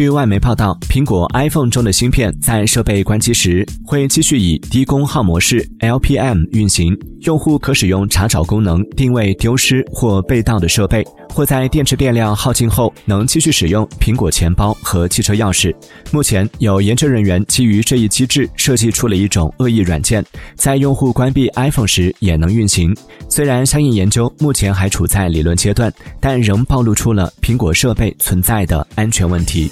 [0.00, 15.74] 据外媒报道，苹果 iPhone 中的芯片在设备关机时会继续以低功耗模式 （LPM） 运行，用户可使用查找功能定位丢失或被盗的设备，或在电池电量耗尽后能继续使用苹果钱包和汽车钥匙。
[16.12, 20.24] 目前，有研究人员基于这一机制设计出了一种恶意软件，
[20.54, 22.94] 在用户关闭 iPhone 时也能运行。
[23.28, 29.70] 虽然相应研究目前还处在理论阶段，但仍暴露出了苹果设备存在的安全问题。